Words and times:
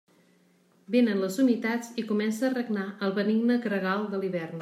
Vénen 0.95 1.19
les 1.23 1.37
humitats 1.43 1.91
i 2.03 2.07
comença 2.13 2.47
a 2.49 2.51
regnar 2.55 2.87
el 3.09 3.15
benigne 3.21 3.59
gregal 3.69 4.09
de 4.15 4.23
l'hivern. 4.25 4.59